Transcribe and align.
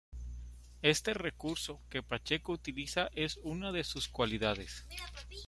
Este 0.81 1.13
recurso 1.13 1.79
que 1.87 2.01
Pacheco 2.01 2.53
utiliza 2.53 3.11
es 3.13 3.37
una 3.43 3.71
de 3.71 3.83
sus 3.83 4.07
cualidades. 4.07 4.87